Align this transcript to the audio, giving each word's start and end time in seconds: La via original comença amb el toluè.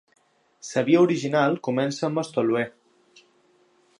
La 0.69 0.81
via 0.87 1.03
original 1.07 1.59
comença 1.69 2.07
amb 2.09 2.21
el 2.23 2.33
toluè. 2.39 2.65